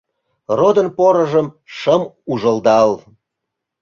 Родын 0.57 0.87
порыжым 0.97 1.47
шым 1.77 2.01
ужылдал. 2.31 2.91